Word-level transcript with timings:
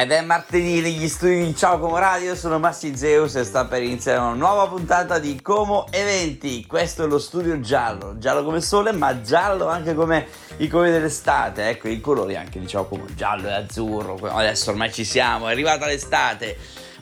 Ed 0.00 0.12
è 0.12 0.20
martedì 0.20 0.80
negli 0.80 1.08
studi 1.08 1.44
di 1.44 1.56
Ciao 1.56 1.80
Como 1.80 1.98
Radio, 1.98 2.36
sono 2.36 2.60
Massi 2.60 2.96
Zeus 2.96 3.34
e 3.34 3.42
sta 3.42 3.64
per 3.64 3.82
iniziare 3.82 4.20
una 4.20 4.34
nuova 4.34 4.68
puntata 4.68 5.18
di 5.18 5.42
Como 5.42 5.88
Eventi. 5.90 6.64
Questo 6.66 7.02
è 7.02 7.08
lo 7.08 7.18
studio 7.18 7.58
giallo, 7.58 8.16
giallo 8.16 8.44
come 8.44 8.60
sole, 8.60 8.92
ma 8.92 9.20
giallo 9.22 9.66
anche 9.66 9.96
come 9.96 10.28
i 10.58 10.68
colori 10.68 10.92
dell'estate. 10.92 11.70
Ecco, 11.70 11.88
i 11.88 12.00
colori 12.00 12.36
anche 12.36 12.60
diciamo 12.60 12.84
come 12.84 13.12
giallo 13.16 13.48
e 13.48 13.54
azzurro. 13.54 14.20
Adesso 14.22 14.70
ormai 14.70 14.92
ci 14.92 15.02
siamo, 15.02 15.48
è 15.48 15.50
arrivata 15.50 15.86
l'estate. 15.86 16.56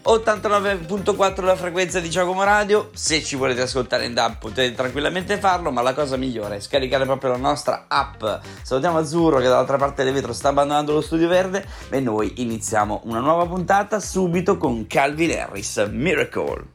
89.4 0.07 1.43
la 1.43 1.57
frequenza 1.57 1.99
di 1.99 2.09
Giacomo 2.09 2.45
Radio. 2.45 2.91
Se 2.95 3.25
ci 3.25 3.35
volete 3.35 3.63
ascoltare 3.63 4.05
in 4.05 4.15
DAB 4.15 4.39
potete 4.39 4.73
tranquillamente 4.73 5.37
farlo, 5.37 5.73
ma 5.73 5.83
la 5.83 5.95
cosa 5.95 6.17
migliore 6.17 6.57
è 6.57 6.61
scaricare 6.61 7.05
proprio 7.05 7.33
la 7.33 7.39
nostra 7.39 7.87
app. 7.89 8.23
Salutiamo 8.63 8.99
Azzurro 8.99 9.39
che 9.39 9.49
dall'altra 9.49 9.79
parte 9.79 10.05
del 10.05 10.13
vetro 10.13 10.33
sta 10.33 10.51
abbandonando 10.51 10.93
lo 10.93 11.01
studio 11.01 11.27
verde 11.27 11.67
e 11.91 11.99
noi 11.99 12.35
iniziamo 12.37 13.01
una 13.07 13.19
nuova 13.19 13.47
puntata 13.47 13.99
subito 13.99 14.57
con 14.59 14.87
Calvin 14.87 15.33
Harris, 15.33 15.89
Miracle. 15.91 16.75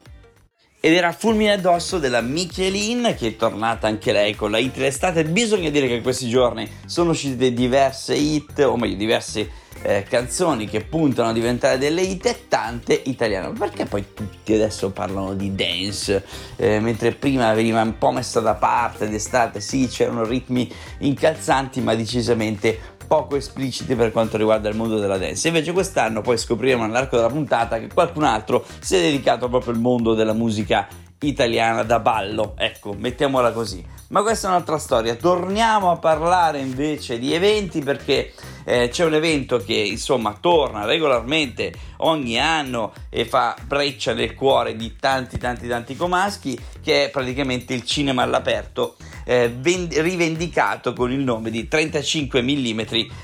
Ed 0.82 0.94
era 0.94 1.14
fulmine 1.14 1.54
addosso 1.54 2.00
della 2.00 2.20
Michelin 2.20 3.16
che 3.18 3.28
è 3.28 3.36
tornata 3.38 3.88
anche 3.88 4.12
lei 4.12 4.36
con 4.36 4.52
la 4.52 4.58
hit 4.58 4.76
dell'estate. 4.76 5.24
Bisogna 5.24 5.70
dire 5.70 5.88
che 5.88 5.94
in 5.94 6.04
questi 6.04 6.28
giorni 6.28 6.70
sono 6.86 7.12
uscite 7.12 7.54
diverse 7.54 8.14
hit, 8.14 8.60
o 8.60 8.76
meglio 8.76 8.98
diverse 8.98 9.61
eh, 9.82 10.04
canzoni 10.04 10.68
che 10.68 10.82
puntano 10.82 11.30
a 11.30 11.34
diventare 11.34 11.78
delle 11.78 12.02
hit 12.02 12.26
e 12.26 12.48
tante 12.48 13.00
italiane. 13.06 13.52
Perché 13.58 13.86
poi 13.86 14.06
tutti 14.14 14.54
adesso 14.54 14.92
parlano 14.92 15.34
di 15.34 15.54
dance, 15.56 16.24
eh, 16.56 16.80
mentre 16.80 17.12
prima 17.14 17.54
veniva 17.54 17.82
un 17.82 17.98
po' 17.98 18.12
messa 18.12 18.40
da 18.40 18.56
parte 18.56 19.10
d'estate, 19.10 19.60
sì, 19.62 19.88
c'erano 19.88 20.24
ritmi 20.24 20.72
incalzanti, 21.00 21.82
ma 21.82 21.96
decisamente 21.96 22.80
poco 23.12 23.36
espliciti 23.36 23.94
per 23.96 24.14
quanto 24.14 24.38
riguarda 24.38 24.70
il 24.70 24.76
mondo 24.76 24.98
della 24.98 25.18
dance. 25.18 25.48
Invece 25.50 25.74
quest'anno 25.74 26.22
poi 26.22 26.38
scopriremo 26.38 26.86
nell'arco 26.86 27.18
della 27.18 27.28
puntata 27.28 27.78
che 27.78 27.90
qualcun 27.94 28.24
altro 28.24 28.66
si 28.80 28.96
è 28.96 29.02
dedicato 29.02 29.50
proprio 29.50 29.74
al 29.74 29.80
mondo 29.80 30.14
della 30.14 30.32
musica 30.32 30.88
italiana 31.20 31.84
da 31.84 32.00
ballo, 32.00 32.54
ecco, 32.58 32.94
mettiamola 32.94 33.52
così. 33.52 33.86
Ma 34.12 34.24
questa 34.24 34.48
è 34.48 34.50
un'altra 34.50 34.78
storia. 34.78 35.16
Torniamo 35.16 35.90
a 35.90 35.98
parlare 35.98 36.60
invece 36.60 37.18
di 37.18 37.34
eventi 37.34 37.82
perché 37.82 38.34
eh, 38.66 38.90
c'è 38.90 39.06
un 39.06 39.14
evento 39.14 39.58
che 39.58 39.74
insomma 39.74 40.38
torna 40.40 40.84
regolarmente 40.84 41.74
ogni 41.98 42.38
anno 42.38 42.92
e 43.10 43.24
fa 43.24 43.56
breccia 43.64 44.14
nel 44.14 44.36
cuore 44.36 44.76
di 44.76 44.98
tanti 45.00 45.38
tanti 45.38 45.68
tanti 45.68 45.96
comaschi 45.96 46.60
che 46.84 47.06
è 47.06 47.10
praticamente 47.10 47.74
il 47.74 47.86
cinema 47.86 48.24
all'aperto 48.24 48.98
eh, 49.24 49.50
vend- 49.50 49.94
rivendicato 49.94 50.92
con 50.92 51.10
il 51.12 51.20
nome 51.20 51.50
di 51.50 51.70
35 51.70 52.42
mm 52.42 52.82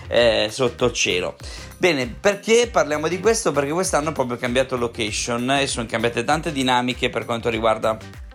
eh, 0.08 0.48
sotto 0.50 0.92
cielo. 0.94 1.36
Bene, 1.78 2.08
perché 2.08 2.70
parliamo 2.72 3.10
di 3.10 3.20
questo? 3.20 3.52
Perché 3.52 3.72
quest'anno 3.72 4.10
ha 4.10 4.14
proprio 4.14 4.38
cambiato 4.38 4.78
location 4.78 5.52
e 5.52 5.68
sono 5.68 5.86
cambiate 5.86 6.24
tante 6.24 6.54
dinamiche 6.54 7.10
per 7.10 7.26
quanto 7.26 7.50
riguarda 7.50 8.26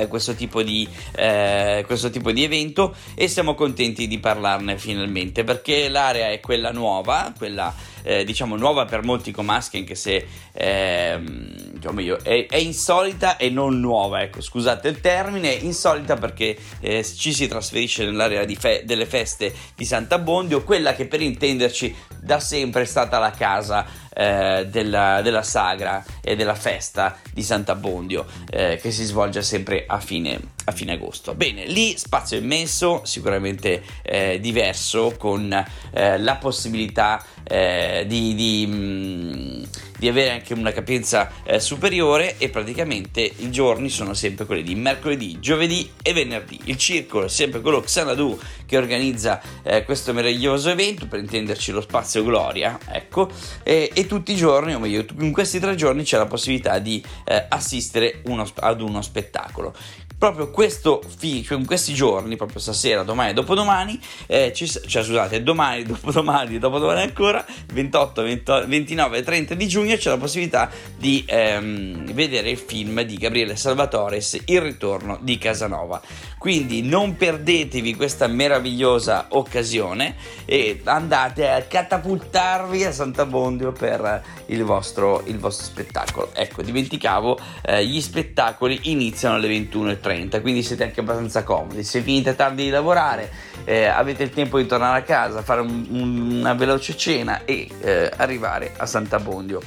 eh, 0.00 0.08
questo, 0.08 0.34
tipo 0.34 0.62
di, 0.62 0.88
eh, 1.16 1.84
questo 1.86 2.10
tipo 2.10 2.32
di 2.32 2.44
evento 2.44 2.94
e 3.14 3.28
siamo 3.28 3.54
contenti 3.54 4.06
di 4.06 4.18
parlarne 4.18 4.78
finalmente 4.78 5.44
perché 5.44 5.88
l'area 5.88 6.30
è 6.30 6.40
quella 6.40 6.72
nuova, 6.72 7.32
quella 7.36 7.74
eh, 8.02 8.24
diciamo 8.24 8.56
nuova 8.56 8.84
per 8.84 9.02
molti 9.02 9.32
comaschi 9.32 9.78
anche 9.78 9.94
se 9.94 10.26
ehm, 10.52 11.72
diciamo 11.72 12.00
io, 12.00 12.18
è, 12.22 12.46
è, 12.46 12.56
insolita 12.56 13.36
e 13.36 13.48
non 13.48 13.80
nuova, 13.80 14.22
ecco 14.22 14.40
scusate 14.40 14.88
il 14.88 15.00
termine, 15.00 15.50
insolita 15.52 16.16
perché 16.16 16.56
eh, 16.80 17.04
ci 17.04 17.32
si 17.32 17.48
trasferisce 17.48 18.04
nell'area 18.04 18.44
fe- 18.56 18.82
delle 18.84 19.06
feste 19.06 19.52
di 19.74 19.84
Sant'Abbondio, 19.84 20.62
quella 20.62 20.94
che 20.94 21.06
per 21.06 21.22
intenderci 21.22 21.94
da 22.24 22.40
sempre 22.40 22.82
è 22.82 22.86
stata 22.86 23.18
la 23.18 23.30
casa 23.30 23.84
eh, 24.14 24.66
della, 24.70 25.20
della, 25.22 25.42
sagra 25.42 26.02
e 26.22 26.36
della 26.36 26.54
festa 26.54 27.18
di 27.32 27.42
Sant'Abbondio 27.42 28.24
eh, 28.50 28.78
che 28.80 28.90
si 28.90 29.04
svolge 29.04 29.42
sempre 29.42 29.84
a 29.86 30.00
fine, 30.00 30.40
a 30.64 30.72
fine, 30.72 30.92
agosto. 30.92 31.34
Bene, 31.34 31.66
lì 31.66 31.98
spazio 31.98 32.38
immenso, 32.38 33.02
sicuramente 33.04 33.82
eh, 34.02 34.40
diverso, 34.40 35.14
con 35.18 35.52
eh, 35.52 36.18
la 36.18 36.36
possibilità 36.36 37.22
eh, 37.42 38.04
di, 38.06 38.34
di, 38.34 38.66
mh, 38.66 38.74
mm, 38.74 39.62
di, 40.04 40.08
avere 40.08 40.32
anche 40.32 40.52
una 40.52 40.72
capienza 40.72 41.30
eh, 41.44 41.58
superiore 41.58 42.36
e 42.36 42.50
praticamente 42.50 43.20
i 43.20 43.50
giorni 43.50 43.88
sono 43.88 44.12
sempre 44.12 44.44
quelli 44.44 44.62
di 44.62 44.74
mercoledì, 44.74 45.40
giovedì 45.40 45.90
e 46.02 46.12
venerdì. 46.12 46.60
Il 46.64 46.76
circolo 46.76 47.24
è 47.24 47.28
sempre 47.28 47.60
quello 47.62 47.80
Xanadu 47.80 48.38
che 48.66 48.76
organizza 48.76 49.40
eh, 49.62 49.84
questo 49.84 50.12
meraviglioso 50.12 50.68
evento, 50.68 51.06
per 51.06 51.20
intenderci 51.20 51.72
lo 51.72 51.80
spazio 51.80 52.22
Gloria, 52.22 52.78
ecco, 52.86 53.30
e, 53.62 53.90
e, 53.94 54.06
tutti 54.06 54.32
i 54.32 54.36
giorni, 54.36 54.74
o 54.74 54.78
meglio, 54.78 55.04
in 55.20 55.32
questi 55.32 55.58
tre 55.58 55.74
giorni 55.74 56.02
c'è 56.02 56.18
la 56.18 56.26
possibilità 56.26 56.78
di 56.78 57.02
eh, 57.24 57.46
assistere 57.48 58.20
uno, 58.24 58.46
ad 58.56 58.80
uno 58.82 59.00
spettacolo 59.00 59.74
proprio 60.16 60.50
questo 60.50 61.02
fi- 61.16 61.42
cioè 61.42 61.58
in 61.58 61.66
questi 61.66 61.94
giorni, 61.94 62.36
proprio 62.36 62.60
stasera, 62.60 63.02
domani 63.02 63.30
e 63.30 63.32
dopodomani, 63.34 64.00
eh, 64.26 64.52
ci, 64.54 64.66
cioè 64.66 65.02
scusate, 65.02 65.42
domani, 65.42 65.82
dopodomani 65.84 66.56
e 66.56 66.58
dopodomani 66.58 67.02
ancora, 67.02 67.44
28, 67.72 68.22
20, 68.22 68.52
29 68.66 69.18
e 69.18 69.22
30 69.22 69.54
di 69.54 69.68
giugno 69.68 69.96
c'è 69.96 70.10
la 70.10 70.16
possibilità 70.16 70.70
di 70.96 71.24
ehm, 71.26 72.12
vedere 72.12 72.50
il 72.50 72.58
film 72.58 73.02
di 73.02 73.16
Gabriele 73.16 73.56
Salvatores, 73.56 74.38
Il 74.46 74.60
ritorno 74.60 75.18
di 75.20 75.38
Casanova. 75.38 76.00
Quindi 76.38 76.82
non 76.82 77.16
perdetevi 77.16 77.94
questa 77.94 78.26
meravigliosa 78.26 79.26
occasione 79.30 80.14
e 80.44 80.80
andate 80.84 81.48
a 81.48 81.62
catapultarvi 81.62 82.84
a 82.84 82.92
Sant'Abbondio 82.92 83.72
per 83.72 84.22
il 84.46 84.62
vostro, 84.62 85.22
il 85.24 85.38
vostro 85.38 85.64
spettacolo. 85.64 86.30
Ecco, 86.34 86.60
dimenticavo, 86.60 87.38
eh, 87.62 87.86
gli 87.86 88.00
spettacoli 88.00 88.78
iniziano 88.82 89.36
alle 89.36 89.48
21.30, 89.48 90.03
quindi 90.40 90.62
siete 90.62 90.84
anche 90.84 91.00
abbastanza 91.00 91.42
comodi. 91.42 91.82
Se 91.82 92.00
finite 92.00 92.34
tardi 92.34 92.64
di 92.64 92.70
lavorare, 92.70 93.30
eh, 93.64 93.86
avete 93.86 94.22
il 94.22 94.30
tempo 94.30 94.58
di 94.58 94.66
tornare 94.66 94.98
a 94.98 95.02
casa, 95.02 95.42
fare 95.42 95.60
un, 95.60 95.86
una 95.90 96.54
veloce 96.54 96.96
cena 96.96 97.44
e 97.44 97.68
eh, 97.80 98.10
arrivare 98.16 98.72
a 98.76 98.86
Sant'Abbondio. 98.86 99.60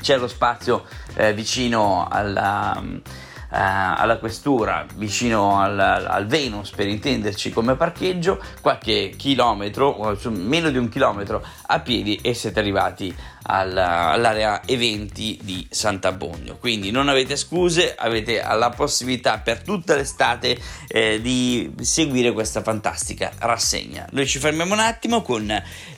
C'è 0.00 0.16
lo 0.16 0.28
spazio 0.28 0.84
eh, 1.14 1.34
vicino 1.34 2.06
alla 2.10 2.82
alla 3.50 4.18
questura 4.18 4.86
vicino 4.94 5.60
al, 5.60 5.78
al, 5.78 6.26
Venus 6.26 6.70
per 6.70 6.86
intenderci 6.86 7.50
come 7.50 7.74
parcheggio 7.74 8.40
qualche 8.60 9.14
chilometro 9.16 10.16
meno 10.28 10.70
di 10.70 10.78
un 10.78 10.88
chilometro 10.88 11.44
a 11.66 11.80
piedi 11.80 12.16
e 12.22 12.32
siete 12.34 12.60
arrivati 12.60 13.14
al, 13.42 13.76
all'area 13.76 14.62
eventi 14.66 15.38
di 15.42 15.66
Sant'Abbondio 15.68 16.58
quindi 16.58 16.90
non 16.90 17.08
avete 17.08 17.36
scuse 17.36 17.94
avete 17.96 18.40
la 18.40 18.70
possibilità 18.70 19.38
per 19.38 19.62
tutta 19.62 19.96
l'estate 19.96 20.56
eh, 20.86 21.20
di 21.20 21.72
seguire 21.80 22.32
questa 22.32 22.62
fantastica 22.62 23.32
rassegna. 23.38 24.06
Noi 24.10 24.26
ci 24.26 24.38
fermiamo 24.38 24.74
un 24.74 24.80
attimo 24.80 25.22
con 25.22 25.50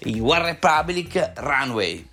i 0.05 0.21
One 0.21 0.43
Republic 0.43 1.33
Runway 1.37 2.11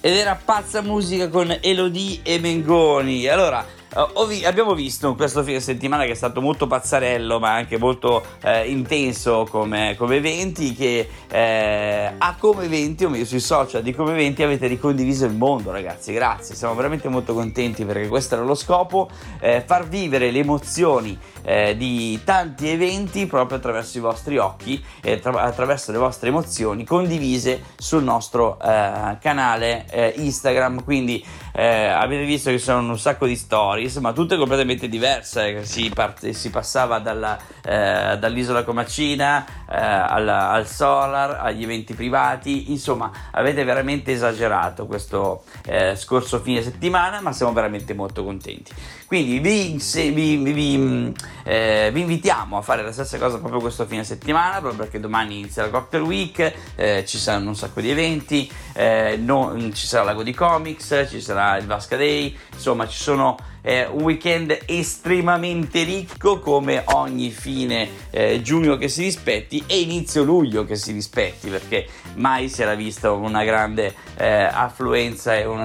ed 0.00 0.14
era 0.14 0.40
pazza 0.42 0.82
musica 0.82 1.28
con 1.28 1.54
Elodie 1.60 2.20
e 2.22 2.38
Mengoni. 2.38 3.26
Allora, 3.26 3.64
Uh, 3.92 4.46
abbiamo 4.46 4.74
visto 4.74 5.16
questo 5.16 5.42
fine 5.42 5.58
settimana 5.58 6.04
che 6.04 6.12
è 6.12 6.14
stato 6.14 6.40
molto 6.40 6.68
pazzarello 6.68 7.40
ma 7.40 7.54
anche 7.54 7.76
molto 7.76 8.24
eh, 8.40 8.70
intenso 8.70 9.48
come, 9.50 9.96
come, 9.98 10.14
eventi 10.14 10.74
che 10.74 11.08
eh, 11.28 12.12
a 12.16 12.36
come 12.38 12.66
eventi 12.66 13.04
o 13.04 13.08
meglio 13.08 13.24
sui 13.24 13.40
social 13.40 13.82
di 13.82 13.92
come 13.92 14.12
eventi 14.12 14.44
avete 14.44 14.68
ricondiviso 14.68 15.24
il 15.24 15.32
mondo 15.32 15.72
ragazzi. 15.72 16.12
Grazie 16.12 16.54
siamo 16.54 16.76
veramente 16.76 17.08
molto 17.08 17.34
contenti 17.34 17.84
perché 17.84 18.06
questo 18.06 18.36
era 18.36 18.44
lo 18.44 18.54
scopo 18.54 19.10
eh, 19.40 19.60
far 19.66 19.88
vivere 19.88 20.30
le 20.30 20.38
emozioni 20.38 21.18
eh, 21.42 21.76
di 21.76 22.20
tanti 22.22 22.68
eventi 22.68 23.26
proprio 23.26 23.58
attraverso 23.58 23.98
i 23.98 24.00
vostri 24.00 24.38
occhi 24.38 24.80
e 25.02 25.18
tra- 25.18 25.42
attraverso 25.42 25.90
le 25.90 25.98
vostre 25.98 26.28
emozioni 26.28 26.84
condivise 26.84 27.60
sul 27.76 28.04
nostro 28.04 28.56
eh, 28.60 29.18
canale 29.20 29.84
eh, 29.90 30.14
Instagram. 30.16 30.84
Quindi 30.84 31.24
avete 31.52 32.24
visto 32.24 32.50
che 32.50 32.58
sono 32.58 32.90
un 32.90 32.98
sacco 32.98 33.26
di 33.26 33.36
storie 33.36 33.58
stories, 33.70 33.96
ma 33.96 34.12
tutte 34.12 34.36
completamente 34.36 34.88
diverse. 34.88 35.64
Si, 35.64 35.90
part- 35.90 36.28
si 36.30 36.50
passava 36.50 36.98
dalla, 36.98 37.38
eh, 37.62 38.16
dall'isola 38.18 38.64
Comacina 38.64 39.44
eh, 39.68 39.76
al, 39.76 40.28
al, 40.28 40.66
Solar, 40.66 41.38
agli 41.40 41.62
eventi 41.62 41.94
privati. 41.94 42.70
Insomma, 42.70 43.10
avete 43.32 43.64
veramente 43.64 44.12
esagerato 44.12 44.86
questo 44.86 45.44
eh, 45.66 45.94
scorso 45.96 46.40
fine 46.40 46.62
settimana, 46.62 47.20
ma 47.20 47.32
siamo 47.32 47.52
veramente 47.52 47.94
molto 47.94 48.24
contenti. 48.24 48.72
Quindi 49.10 49.40
vi, 49.40 49.80
se, 49.80 50.12
vi, 50.12 50.36
vi, 50.36 51.12
eh, 51.42 51.90
vi, 51.92 52.00
invitiamo 52.00 52.58
a 52.58 52.62
fare 52.62 52.82
la 52.82 52.92
stessa 52.92 53.18
cosa 53.18 53.38
proprio 53.38 53.60
questo 53.60 53.84
fine 53.84 54.04
settimana, 54.04 54.60
proprio 54.60 54.84
perché 54.84 55.00
domani 55.00 55.40
inizia 55.40 55.64
la 55.64 55.70
Cocktail 55.70 56.04
Week, 56.04 56.52
eh, 56.76 57.04
ci 57.04 57.18
saranno 57.18 57.48
un 57.48 57.56
sacco 57.56 57.80
di 57.80 57.90
eventi, 57.90 58.48
eh, 58.72 59.18
no, 59.20 59.56
ci 59.72 59.86
sarà 59.88 60.04
l'ago 60.04 60.22
di 60.22 60.32
comics, 60.32 61.08
ci 61.10 61.20
sarà 61.20 61.39
il 61.58 61.66
Vasca 61.66 61.96
Day, 61.96 62.36
insomma 62.52 62.86
ci 62.86 62.98
sono 62.98 63.36
è 63.62 63.86
un 63.90 64.02
weekend 64.02 64.58
estremamente 64.66 65.82
ricco 65.82 66.38
come 66.38 66.82
ogni 66.86 67.30
fine 67.30 67.88
eh, 68.10 68.40
giugno 68.40 68.76
che 68.76 68.88
si 68.88 69.02
rispetti 69.02 69.62
e 69.66 69.80
inizio 69.80 70.22
luglio 70.22 70.64
che 70.64 70.76
si 70.76 70.92
rispetti 70.92 71.50
perché 71.50 71.86
mai 72.14 72.48
si 72.48 72.62
era 72.62 72.74
vista 72.74 73.12
una 73.12 73.44
grande 73.44 73.94
eh, 74.16 74.26
affluenza 74.26 75.36
e 75.36 75.44
un, 75.44 75.60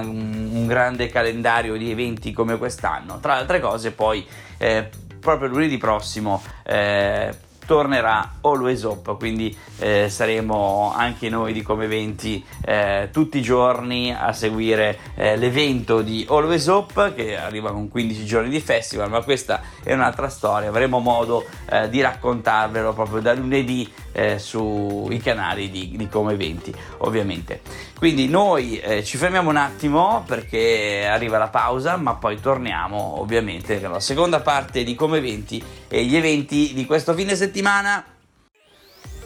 un, 0.52 0.66
grande 0.66 1.08
calendario 1.08 1.76
di 1.76 1.90
eventi 1.90 2.32
come 2.32 2.58
quest'anno. 2.58 3.18
Tra 3.20 3.34
le 3.34 3.40
altre 3.40 3.60
cose 3.60 3.92
poi 3.92 4.26
eh, 4.58 4.88
proprio 5.18 5.48
lunedì 5.48 5.78
prossimo 5.78 6.42
eh, 6.64 7.34
tornerà 7.66 8.36
Always 8.40 8.82
Up, 8.82 9.16
quindi 9.18 9.54
eh, 9.78 10.08
saremo 10.08 10.92
anche 10.96 11.28
noi 11.28 11.52
di 11.52 11.62
Come 11.62 11.84
Eventi 11.84 12.42
eh, 12.64 13.08
tutti 13.12 13.38
i 13.38 13.42
giorni 13.42 14.14
a 14.14 14.32
seguire 14.32 14.98
eh, 15.16 15.36
l'evento 15.36 16.00
di 16.00 16.24
Always 16.28 16.66
Up 16.66 17.14
che 17.14 17.36
arriva 17.36 17.72
con 17.72 17.88
15 17.88 18.24
giorni 18.24 18.48
di 18.48 18.60
festival, 18.60 19.10
ma 19.10 19.20
questa 19.22 19.60
è 19.82 19.92
un'altra 19.92 20.28
storia, 20.28 20.68
avremo 20.68 21.00
modo 21.00 21.44
eh, 21.68 21.88
di 21.88 22.00
raccontarvelo 22.00 22.92
proprio 22.92 23.20
da 23.20 23.34
lunedì 23.34 23.92
eh, 24.12 24.38
sui 24.38 25.18
canali 25.18 25.70
di, 25.70 25.92
di, 25.96 26.08
Come 26.08 26.32
Eventi, 26.32 26.74
ovviamente. 26.98 27.60
Quindi 27.98 28.28
noi 28.28 28.78
eh, 28.78 29.02
ci 29.02 29.16
fermiamo 29.16 29.48
un 29.48 29.56
attimo 29.56 30.22
perché 30.26 31.06
arriva 31.10 31.38
la 31.38 31.48
pausa, 31.48 31.96
ma 31.96 32.14
poi 32.14 32.38
torniamo 32.38 33.20
ovviamente 33.20 33.80
con 33.80 33.92
la 33.92 34.00
seconda 34.00 34.40
parte 34.40 34.84
di 34.84 34.94
Come 34.94 35.18
Eventi 35.18 35.62
e 35.88 36.04
gli 36.04 36.14
eventi 36.14 36.72
di 36.74 36.84
questo 36.84 37.14
fine 37.14 37.34
settimana. 37.34 38.15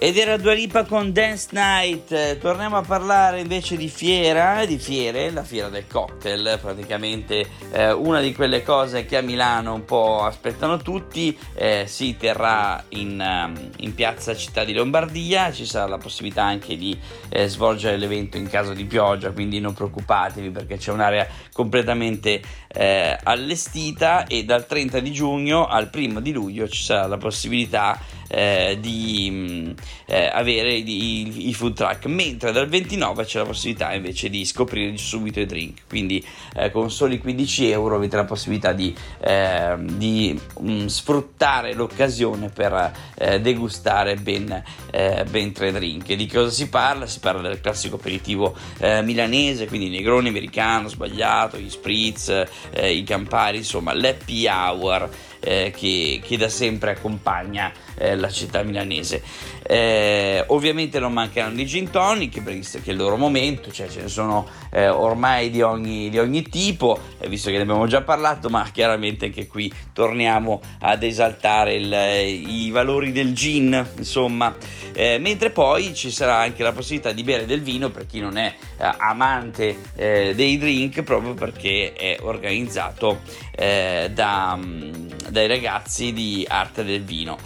Ed 0.03 0.17
era 0.17 0.39
Dua 0.39 0.55
Lipa 0.55 0.87
con 0.87 1.13
Dance 1.13 1.49
Night. 1.51 2.39
Torniamo 2.39 2.79
a 2.79 2.81
parlare 2.81 3.41
invece 3.41 3.77
di 3.77 3.91
fiera, 3.91 4.65
di 4.65 4.79
fiere, 4.79 5.31
la 5.31 5.43
fiera 5.43 5.69
del 5.69 5.87
cocktail, 5.87 6.59
praticamente 6.59 7.47
eh, 7.71 7.93
una 7.93 8.23
di 8.23 8.33
quelle 8.33 8.63
cose 8.63 9.05
che 9.05 9.19
a 9.19 9.21
Milano 9.21 9.75
un 9.75 9.85
po' 9.85 10.23
aspettano 10.23 10.79
tutti. 10.79 11.37
Eh, 11.53 11.85
si 11.87 12.17
terrà 12.17 12.83
in, 12.89 13.23
um, 13.23 13.71
in, 13.81 13.95
piazza 13.95 14.35
Città 14.35 14.65
di 14.65 14.73
Lombardia, 14.73 15.53
ci 15.53 15.67
sarà 15.67 15.87
la 15.87 15.99
possibilità 15.99 16.45
anche 16.45 16.79
di 16.79 16.99
eh, 17.29 17.47
svolgere 17.47 17.99
l'evento 17.99 18.39
in 18.39 18.49
caso 18.49 18.73
di 18.73 18.87
pioggia, 18.87 19.33
quindi 19.33 19.61
non 19.61 19.75
preoccupatevi 19.75 20.49
perché 20.49 20.79
c'è 20.79 20.93
un'area 20.93 21.29
completamente 21.53 22.41
eh, 22.73 23.19
allestita 23.23 24.27
e 24.27 24.45
dal 24.45 24.67
30 24.67 25.01
di 25.01 25.13
giugno 25.13 25.67
al 25.67 25.91
1 25.93 26.21
di 26.21 26.33
luglio 26.33 26.69
ci 26.69 26.83
sarà 26.83 27.07
la 27.07 27.19
possibilità 27.19 27.99
eh, 28.33 28.79
di 28.81 29.29
mm, 29.31 29.71
eh, 30.07 30.31
avere 30.33 30.75
i, 30.75 31.49
i, 31.49 31.55
food 31.55 31.75
truck, 31.75 32.07
mentre 32.07 32.53
dal 32.53 32.69
29 32.69 33.25
c'è 33.25 33.39
la 33.39 33.45
possibilità 33.45 33.93
invece 33.93 34.31
di 34.31 34.45
scoprire 34.45 34.97
subito 34.97 35.41
i 35.41 35.47
drink, 35.47 35.81
quindi 35.89 36.25
eh, 36.55 36.71
con 36.71 36.93
soli 36.93 37.19
15 37.19 37.71
euro 37.71 37.97
avete 37.97 38.15
la 38.15 38.25
possibilità 38.25 38.73
di, 38.73 38.95
eh, 39.21 39.75
di 39.81 40.41
um, 40.55 40.87
sfruttare 40.87 41.75
l'occasione 41.75 42.51
per 42.51 42.93
eh, 43.17 43.41
degustare 43.41 44.15
ben, 44.15 44.63
eh, 44.93 45.25
ben, 45.29 45.53
tre 45.53 45.73
drink. 45.73 46.13
Di 46.13 46.27
cosa 46.29 46.51
si 46.51 46.69
parla? 46.69 47.07
Si 47.07 47.19
parla 47.19 47.49
del 47.49 47.61
classico 47.61 47.97
aperitivo 47.97 48.57
milanese, 48.81 49.67
quindi 49.67 49.89
negrone 49.89 50.29
americano, 50.29 50.89
sbagliato, 50.89 51.59
gli 51.59 51.69
spritz, 51.69 52.47
i 52.73 53.03
campari, 53.03 53.59
insomma 53.59 53.93
l'happy 53.93 54.47
hour 54.47 55.09
eh, 55.41 55.73
che, 55.75 56.21
che, 56.23 56.37
da 56.37 56.49
sempre 56.49 56.93
accompagna 56.93 57.73
eh, 58.01 58.17
la 58.17 58.31
città 58.31 58.63
milanese. 58.63 59.23
Eh, 59.63 60.43
ovviamente 60.49 60.99
non 60.99 61.13
mancheranno 61.13 61.61
i 61.61 61.67
gin 61.67 61.91
tonic, 61.91 62.43
che 62.43 62.81
è 62.85 62.91
il 62.91 62.97
loro 62.97 63.17
momento, 63.17 63.71
cioè 63.71 63.89
ce 63.89 64.01
ne 64.01 64.09
sono 64.09 64.49
eh, 64.73 64.89
ormai 64.89 65.51
di 65.51 65.61
ogni, 65.61 66.09
di 66.09 66.19
ogni 66.19 66.43
tipo, 66.43 66.99
eh, 67.19 67.29
visto 67.29 67.51
che 67.51 67.57
ne 67.57 67.63
abbiamo 67.63 67.87
già 67.87 68.01
parlato, 68.01 68.49
ma 68.49 68.69
chiaramente 68.73 69.27
anche 69.27 69.47
qui 69.47 69.73
torniamo 69.93 70.61
ad 70.81 71.03
esaltare 71.03 71.75
il, 71.75 71.93
i 72.49 72.71
valori 72.71 73.13
del 73.13 73.35
gin, 73.35 73.87
insomma. 73.99 74.57
Eh, 74.93 75.19
mentre 75.19 75.51
poi 75.51 75.95
ci 75.95 76.11
sarà 76.11 76.39
anche 76.39 76.63
la 76.63 76.73
possibilità 76.73 77.13
di 77.13 77.23
bere 77.23 77.45
del 77.47 77.63
vino 77.63 77.91
per 77.91 78.07
chi 78.07 78.19
non 78.19 78.37
è 78.37 78.53
amante 78.77 79.77
dei 79.95 80.59
drink, 80.59 81.03
proprio 81.03 81.35
perché 81.35 81.93
è 81.93 82.17
organizzato 82.21 83.21
da, 83.55 84.59
dai 85.29 85.47
ragazzi 85.47 86.13
di 86.13 86.45
Arte 86.49 86.83
del 86.83 87.05
Vino. 87.05 87.39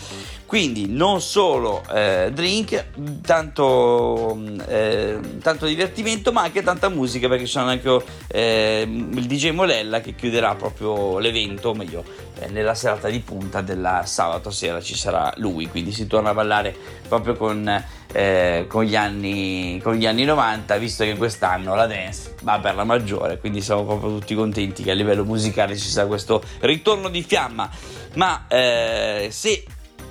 Quindi 0.46 0.86
non 0.88 1.20
solo 1.20 1.82
eh, 1.92 2.30
drink, 2.32 2.84
tanto, 3.22 4.38
eh, 4.68 5.18
tanto, 5.42 5.66
divertimento, 5.66 6.32
ma 6.32 6.42
anche 6.42 6.62
tanta 6.62 6.88
musica 6.88 7.28
perché 7.28 7.46
ci 7.46 7.52
sono 7.52 7.70
anche 7.70 8.04
eh, 8.28 8.82
il 8.86 9.26
DJ 9.26 9.50
Molella 9.50 10.00
che 10.00 10.14
chiuderà 10.14 10.54
proprio 10.54 11.18
l'evento, 11.18 11.70
o 11.70 11.74
meglio, 11.74 12.04
eh, 12.38 12.48
nella 12.48 12.74
serata 12.74 13.08
di 13.08 13.20
punta 13.20 13.62
della 13.62 14.02
sabato 14.04 14.50
sera 14.50 14.80
ci 14.80 14.94
sarà 14.94 15.32
lui, 15.36 15.68
quindi 15.68 15.92
si 15.92 16.06
torna 16.06 16.30
a 16.30 16.34
ballare 16.34 16.76
proprio 17.08 17.34
con, 17.34 17.84
eh, 18.12 18.66
con, 18.68 18.84
gli, 18.84 18.96
anni, 18.96 19.80
con 19.82 19.94
gli 19.94 20.06
anni 20.06 20.24
90, 20.24 20.76
visto 20.76 21.04
che 21.04 21.16
quest'anno 21.16 21.74
la 21.74 21.86
dance 21.86 22.34
va 22.42 22.58
per 22.58 22.74
la 22.74 22.84
maggiore, 22.84 23.38
quindi 23.38 23.60
siamo 23.60 23.84
proprio 23.84 24.18
tutti 24.18 24.34
contenti 24.34 24.82
che 24.82 24.90
a 24.90 24.94
livello 24.94 25.24
musicale 25.24 25.76
ci 25.76 25.88
sia 25.88 26.06
questo 26.06 26.42
ritorno 26.60 27.08
di 27.08 27.22
fiamma. 27.22 27.68
Ma 28.14 28.46
eh, 28.46 29.28
se 29.30 29.64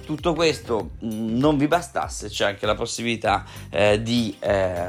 tutto 0.04 0.34
questo 0.34 0.92
mm, 1.04 1.38
non 1.38 1.58
vi 1.58 1.68
bastasse, 1.68 2.30
c'è 2.30 2.46
anche 2.46 2.66
la 2.66 2.76
possibilità 2.76 3.44
eh, 3.70 4.02
di, 4.02 4.36
eh, 4.40 4.88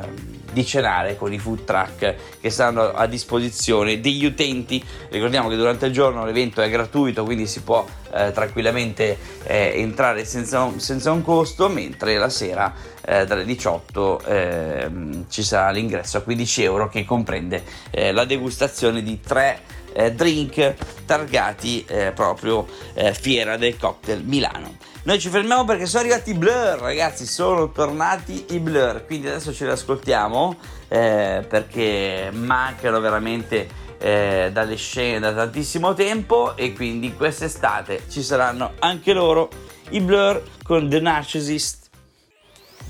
di, 0.53 0.65
cenare 0.65 1.17
con 1.17 1.33
i 1.33 1.39
food 1.39 1.65
truck 1.65 2.15
che 2.41 2.51
saranno 2.51 2.93
a 2.93 3.07
disposizione 3.07 4.01
degli 4.01 4.25
utenti. 4.25 4.83
Ricordiamo 5.09 5.49
che 5.49 5.57
durante 5.57 5.87
il 5.87 5.93
giorno 5.93 6.25
l'evento 6.25 6.61
è 6.61 6.69
gratuito, 6.69 7.25
quindi 7.25 7.47
si 7.47 7.63
può 7.63 7.85
eh, 8.13 8.33
tranquillamente 8.33 9.19
eh, 9.45 9.73
entrare 9.77 10.25
senza 10.25 10.71
senza 10.77 11.11
un, 11.11 11.23
costo, 11.23 11.69
mentre 11.69 12.17
la 12.17 12.29
sera 12.29 12.73
eh, 13.05 13.25
dalle 13.27 13.45
18 13.45 14.23
ehm, 14.25 15.25
ci 15.29 15.43
sarà 15.43 15.71
l'ingresso 15.71 16.19
a 16.19 16.21
15 16.21 16.63
euro 16.63 16.89
che 16.89 17.05
comprende 17.05 17.63
eh, 17.91 18.13
la 18.13 18.25
degustazione 18.25 19.03
di 19.03 19.21
tre 19.21 19.83
drink 19.95 20.75
targati 21.05 21.87
proprio 22.17 22.67
Fiera 23.13 23.57
del 23.57 23.77
Cocktail 23.77 24.25
Milano. 24.25 24.94
Noi 25.05 25.21
ci 25.21 25.29
fermiamo 25.29 25.67
perché 25.67 25.85
sono 25.85 26.03
arrivati 26.03 26.31
i 26.31 26.35
blur, 26.35 26.79
ragazzi, 26.81 27.27
sono 27.27 27.71
tornati 27.71 28.47
i 28.53 28.59
blur, 28.59 29.05
quindi 29.05 29.29
adesso 29.29 29.53
ce 29.53 29.67
li 29.67 29.71
ascoltiamo 29.71 30.57
eh, 30.89 31.45
perché 31.47 32.31
mancano 32.33 33.01
veramente 33.01 33.69
eh, 33.99 34.49
dalle 34.51 34.77
scene 34.77 35.21
da 35.21 35.35
tantissimo 35.35 35.93
tempo 35.93 36.57
e 36.57 36.73
quindi 36.73 37.13
quest'estate 37.13 38.05
ci 38.09 38.23
saranno 38.23 38.73
anche 38.79 39.13
loro 39.13 39.51
i 39.91 40.01
blur 40.01 40.43
con 40.63 40.89
The 40.89 41.01
Narcissist 41.01 41.84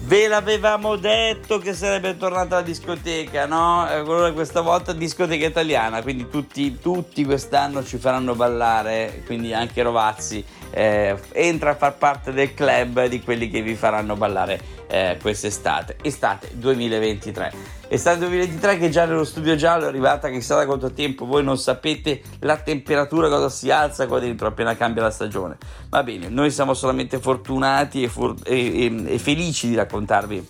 Ve 0.01 0.29
l'avevamo 0.29 0.97
detto 0.97 1.59
che 1.59 1.73
sarebbe 1.73 2.17
tornata 2.17 2.57
la 2.57 2.63
discoteca, 2.63 3.47
no? 3.47 3.87
Allora 3.87 4.33
questa 4.33 4.61
volta 4.61 4.93
discoteca 4.93 5.47
italiana, 5.47 6.03
quindi 6.03 6.29
tutti, 6.29 6.79
tutti 6.79 7.25
quest'anno 7.25 7.83
ci 7.83 7.97
faranno 7.97 8.35
ballare, 8.35 9.23
quindi 9.25 9.55
anche 9.55 9.83
Rovazzi 9.83 10.45
eh, 10.71 11.17
entra 11.33 11.71
a 11.71 11.75
far 11.75 11.97
parte 11.97 12.33
del 12.33 12.53
club 12.53 13.07
di 13.07 13.23
quelli 13.23 13.49
che 13.49 13.63
vi 13.63 13.75
faranno 13.75 14.15
ballare 14.15 14.83
eh, 14.95 15.19
quest'estate, 15.21 15.97
estate 16.03 16.51
2023. 16.53 17.53
Estate 17.89 18.19
2023 18.21 18.79
che 18.79 18.91
già 18.91 19.05
nello 19.07 19.25
studio 19.25 19.57
giallo 19.57 19.87
è 19.87 19.89
arrivata 19.89 20.31
chissà 20.31 20.55
da 20.55 20.67
quanto 20.67 20.93
tempo, 20.93 21.27
voi 21.27 21.43
non 21.43 21.59
sapete 21.59 22.23
la 22.41 22.57
temperatura 22.59 23.29
cosa 23.29 23.49
si 23.49 23.73
alza 23.73 24.07
qua 24.07 24.21
dentro 24.21 24.47
appena 24.47 24.77
cambia 24.77 25.03
la 25.03 25.11
stagione. 25.11 25.57
Va 25.89 26.05
bene, 26.05 26.29
noi 26.29 26.53
siamo 26.53 26.75
solamente 26.75 27.19
fortunati 27.19 28.05
e, 28.05 28.09
for- 28.09 28.37
e, 28.45 28.85
e, 28.85 29.15
e 29.15 29.19
felici 29.19 29.67
di 29.67 29.75
raccontarvi 29.75 30.47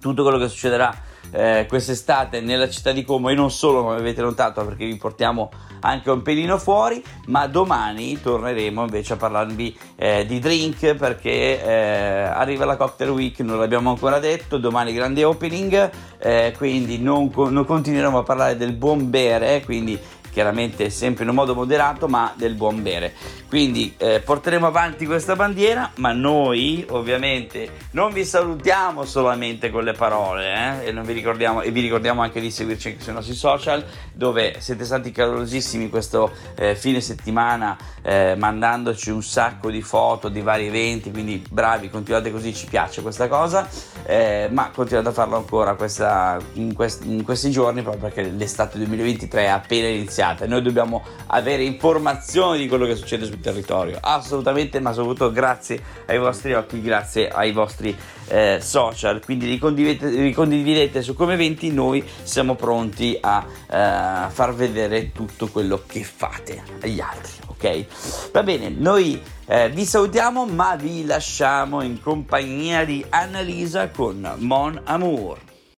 tutto 0.00 0.22
quello 0.22 0.38
che 0.38 0.48
succederà 0.48 1.10
eh, 1.30 1.66
quest'estate 1.68 2.40
nella 2.40 2.68
città 2.68 2.92
di 2.92 3.04
Como. 3.04 3.28
E 3.28 3.34
non 3.34 3.50
solo 3.50 3.82
come 3.82 3.96
avete 3.96 4.22
notato 4.22 4.64
perché 4.64 4.86
vi 4.86 4.96
portiamo 4.96 5.50
anche 5.82 6.10
un 6.10 6.22
pelino 6.22 6.58
fuori 6.58 7.02
ma 7.26 7.46
domani 7.46 8.20
torneremo 8.20 8.82
invece 8.82 9.14
a 9.14 9.16
parlarvi 9.16 9.76
eh, 9.96 10.24
di 10.26 10.38
drink 10.38 10.94
perché 10.94 11.62
eh, 11.62 12.22
arriva 12.22 12.64
la 12.64 12.76
cocktail 12.76 13.10
week 13.10 13.40
non 13.40 13.58
l'abbiamo 13.58 13.90
ancora 13.90 14.18
detto 14.18 14.58
domani 14.58 14.92
grande 14.92 15.24
opening 15.24 15.90
eh, 16.18 16.54
quindi 16.56 16.98
non, 16.98 17.30
non, 17.34 17.64
continueremo 17.64 18.18
a 18.18 18.22
parlare 18.22 18.56
del 18.56 18.74
buon 18.74 19.10
bere 19.10 19.62
quindi 19.64 19.98
chiaramente 20.32 20.88
sempre 20.88 21.24
in 21.24 21.28
un 21.28 21.34
modo 21.34 21.54
moderato 21.54 22.08
ma 22.08 22.32
del 22.34 22.54
buon 22.54 22.82
bere 22.82 23.12
quindi 23.48 23.94
eh, 23.98 24.20
porteremo 24.20 24.66
avanti 24.66 25.04
questa 25.04 25.36
bandiera 25.36 25.90
ma 25.96 26.12
noi 26.12 26.84
ovviamente 26.88 27.68
non 27.90 28.12
vi 28.12 28.24
salutiamo 28.24 29.04
solamente 29.04 29.70
con 29.70 29.84
le 29.84 29.92
parole 29.92 30.80
eh? 30.82 30.86
e, 30.86 30.92
vi 31.02 31.22
e, 31.22 31.70
vi 31.70 31.80
ricordiamo 31.82 32.22
anche 32.22 32.40
di 32.40 32.50
seguirci 32.50 32.88
anche 32.88 33.02
sui 33.02 33.12
nostri 33.12 33.34
social 33.34 33.84
dove 34.14 34.56
siete 34.58 34.86
stati 34.86 35.12
calorosissimi 35.12 35.90
questo 35.90 36.32
eh, 36.56 36.74
fine 36.74 37.02
settimana 37.02 37.76
eh, 38.00 38.34
mandandoci 38.34 39.10
un 39.10 39.22
sacco 39.22 39.70
di 39.70 39.82
foto 39.82 40.30
di 40.30 40.40
vari 40.40 40.68
eventi 40.68 41.10
quindi 41.10 41.44
bravi 41.50 41.90
continuate 41.90 42.32
così 42.32 42.54
ci 42.54 42.66
piace 42.66 43.02
questa 43.02 43.28
cosa 43.28 43.68
eh, 44.04 44.48
ma 44.50 44.70
continuate 44.74 45.08
a 45.08 45.12
farlo 45.12 45.36
ancora 45.36 45.74
questa, 45.74 46.38
in, 46.54 46.72
quest- 46.72 47.04
in 47.04 47.22
questi 47.22 47.50
giorni 47.50 47.82
proprio 47.82 48.08
perché 48.08 48.30
l'estate 48.30 48.78
2023 48.78 49.42
è 49.42 49.48
appena 49.48 49.88
iniziata 49.88 50.20
siate, 50.22 50.46
noi 50.46 50.62
dobbiamo 50.62 51.02
avere 51.26 51.64
informazioni 51.64 52.58
di 52.58 52.68
quello 52.68 52.86
che 52.86 52.94
succede 52.94 53.24
sul 53.24 53.40
territorio, 53.40 53.98
assolutamente, 54.00 54.78
ma 54.78 54.92
soprattutto 54.92 55.32
grazie 55.32 55.82
ai 56.06 56.18
vostri 56.18 56.54
occhi, 56.54 56.80
grazie 56.80 57.28
ai 57.28 57.50
vostri 57.50 57.96
eh, 58.28 58.58
social, 58.60 59.20
quindi 59.24 59.46
ricondividete, 59.46 61.02
su 61.02 61.14
come 61.14 61.34
eventi, 61.34 61.72
noi 61.72 62.04
siamo 62.22 62.54
pronti 62.54 63.18
a 63.20 63.44
eh, 63.44 64.30
far 64.30 64.54
vedere 64.54 65.10
tutto 65.10 65.48
quello 65.48 65.82
che 65.84 66.04
fate 66.04 66.62
agli 66.80 67.00
altri, 67.00 67.32
ok? 67.46 68.30
Va 68.30 68.44
bene, 68.44 68.68
noi 68.68 69.20
eh, 69.46 69.70
vi 69.70 69.84
salutiamo 69.84 70.46
ma 70.46 70.76
vi 70.76 71.04
lasciamo 71.04 71.82
in 71.82 72.00
compagnia 72.00 72.84
di 72.84 73.04
Annalisa 73.08 73.88
con 73.88 74.36
Mon 74.38 74.80
Amour. 74.84 75.51